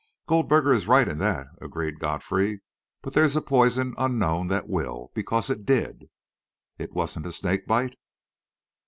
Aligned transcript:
"Goldberger 0.25 0.71
is 0.73 0.87
right 0.87 1.07
in 1.07 1.19
that," 1.19 1.45
agreed 1.61 1.99
Godfrey; 1.99 2.63
"but 3.03 3.13
there's 3.13 3.35
a 3.35 3.39
poison 3.41 3.93
unknown 3.99 4.47
that 4.47 4.67
will 4.67 5.11
because 5.13 5.51
it 5.51 5.63
did." 5.63 6.09
"It 6.79 6.91
wasn't 6.93 7.27
a 7.27 7.31
snake 7.31 7.67
bite?" 7.67 7.97